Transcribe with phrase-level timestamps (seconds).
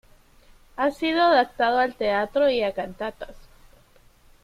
[0.77, 3.35] Ha sido adaptado al teatro y a cantatas.